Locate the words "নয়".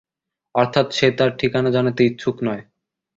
2.43-2.63